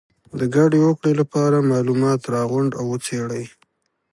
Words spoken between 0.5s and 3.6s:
ګډې هوکړې لپاره معلومات راغونډ او وڅېړئ.